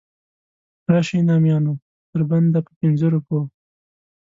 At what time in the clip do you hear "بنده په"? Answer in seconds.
2.29-2.71